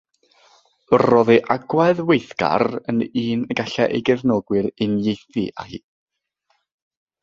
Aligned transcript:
Roedd 1.03 1.29
ei 1.33 1.37
agwedd 1.57 2.01
weithgar 2.07 2.67
yn 2.95 3.05
un 3.11 3.47
y 3.53 3.61
gallai 3.63 3.89
ei 3.93 4.03
gefnogwyr 4.11 4.75
uniaethu 4.91 5.49
â 5.67 5.71
hi. 5.73 5.87